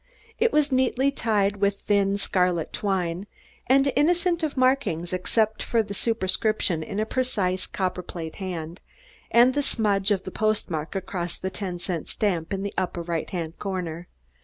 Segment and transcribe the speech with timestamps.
[0.39, 3.27] It was neatly tied with thin scarlet twine,
[3.67, 8.81] and innocent of markings except for the superscription in a precise, copperplate hand,
[9.29, 13.29] and the smudge of the postmark across the ten cent stamp in the upper right
[13.29, 14.07] hand corner.